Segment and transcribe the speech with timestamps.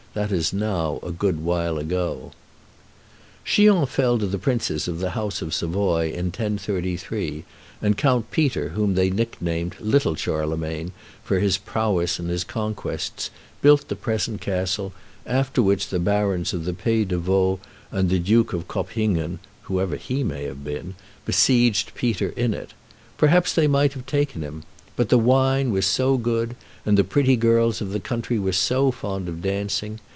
[0.13, 2.33] That is now a good while ago.
[3.45, 6.09] [Illustration: The Castle of Chillon] Chillon fell to the princes of the house of Savoy
[6.09, 7.45] in 1033,
[7.81, 10.91] and Count Peter, whom they nicknamed Little Charlemagne
[11.23, 13.29] for his prowess and his conquests,
[13.61, 14.91] built the present castle,
[15.25, 17.59] after which the barons of the Pays de Vaud
[17.89, 20.95] and the Duke of Cophingen (whoever he may have been)
[21.25, 22.73] besieged Peter in it.
[23.17, 24.63] Perhaps they might have taken him.
[24.97, 26.53] But the wine was so good,
[26.85, 29.99] and the pretty girls of the country were so fond of dancing!